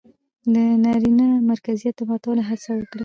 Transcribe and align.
د 0.53 0.55
نرينه 0.83 1.27
مرکزيت 1.49 1.95
د 1.97 2.01
ماتولو 2.09 2.41
هڅه 2.49 2.69
وکړه 2.75 2.99